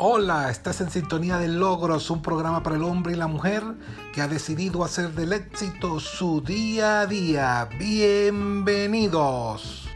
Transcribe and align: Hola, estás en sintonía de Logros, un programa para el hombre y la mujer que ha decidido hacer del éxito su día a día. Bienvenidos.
Hola, 0.00 0.48
estás 0.48 0.80
en 0.80 0.92
sintonía 0.92 1.38
de 1.38 1.48
Logros, 1.48 2.08
un 2.08 2.22
programa 2.22 2.62
para 2.62 2.76
el 2.76 2.84
hombre 2.84 3.14
y 3.14 3.16
la 3.16 3.26
mujer 3.26 3.64
que 4.14 4.22
ha 4.22 4.28
decidido 4.28 4.84
hacer 4.84 5.10
del 5.10 5.32
éxito 5.32 5.98
su 5.98 6.40
día 6.40 7.00
a 7.00 7.06
día. 7.06 7.68
Bienvenidos. 7.80 9.87